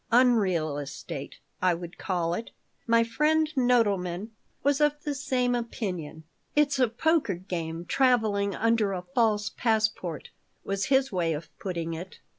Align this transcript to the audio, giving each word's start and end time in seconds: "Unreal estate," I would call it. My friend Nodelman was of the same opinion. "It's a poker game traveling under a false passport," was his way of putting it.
"Unreal 0.11 0.79
estate," 0.79 1.35
I 1.61 1.75
would 1.75 1.99
call 1.99 2.33
it. 2.33 2.49
My 2.87 3.03
friend 3.03 3.47
Nodelman 3.55 4.31
was 4.63 4.81
of 4.81 4.95
the 5.03 5.13
same 5.13 5.53
opinion. 5.53 6.23
"It's 6.55 6.79
a 6.79 6.87
poker 6.87 7.35
game 7.35 7.85
traveling 7.85 8.55
under 8.55 8.93
a 8.93 9.05
false 9.13 9.51
passport," 9.51 10.29
was 10.63 10.85
his 10.85 11.11
way 11.11 11.33
of 11.33 11.55
putting 11.59 11.93
it. 11.93 12.17